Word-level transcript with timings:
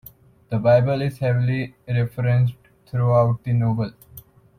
The 0.49 0.57
Bible 0.57 1.03
is 1.03 1.19
heavily 1.19 1.75
referenced 1.87 2.55
throughout 2.87 3.43
the 3.43 3.53
novel. 3.53 3.91